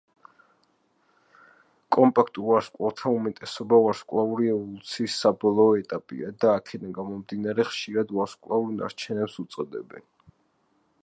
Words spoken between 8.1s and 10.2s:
ვარსკვლავურ ნარჩენს უწოდებენ.